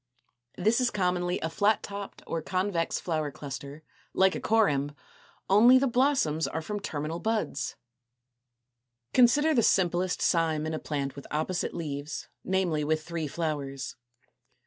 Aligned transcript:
= 0.33 0.45
This 0.57 0.81
is 0.81 0.89
commonly 0.89 1.39
a 1.41 1.49
flat 1.51 1.83
topped 1.83 2.23
or 2.25 2.41
convex 2.41 2.99
flower 2.99 3.29
cluster, 3.29 3.83
like 4.15 4.33
a 4.33 4.39
corymb, 4.41 4.95
only 5.47 5.77
the 5.77 5.85
blossoms 5.85 6.47
are 6.47 6.63
from 6.63 6.79
terminal 6.79 7.19
buds. 7.19 7.75
Fig. 9.13 9.27
211 9.27 9.27
illustrates 9.27 9.55
the 9.67 9.73
simplest 9.75 10.21
cyme 10.23 10.65
in 10.65 10.73
a 10.73 10.79
plant 10.79 11.15
with 11.15 11.27
opposite 11.29 11.75
leaves, 11.75 12.29
namely, 12.43 12.83
with 12.83 13.03
three 13.05 13.27
flowers. 13.27 13.95